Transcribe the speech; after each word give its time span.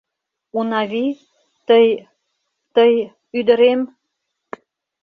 Унави... 0.57 1.05
тый... 1.67 1.85
тый... 2.75 2.93
ӱдырем!.. 3.39 3.81